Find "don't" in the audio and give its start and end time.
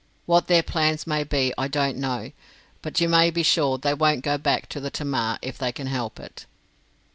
1.67-1.95